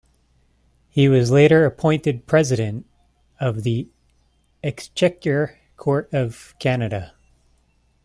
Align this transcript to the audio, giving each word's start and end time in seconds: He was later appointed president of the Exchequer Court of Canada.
He 0.89 1.07
was 1.07 1.29
later 1.29 1.63
appointed 1.63 2.25
president 2.25 2.87
of 3.39 3.61
the 3.61 3.87
Exchequer 4.63 5.59
Court 5.77 6.11
of 6.11 6.55
Canada. 6.57 7.13